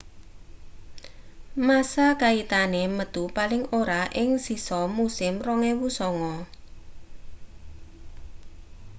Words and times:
massa 1.67 2.07
kaitane 2.21 2.83
metu 2.97 3.23
paling 3.37 3.63
ora 3.81 4.01
ing 4.21 4.29
sisa 4.45 4.81
musim 4.97 5.33
2009 5.41 6.37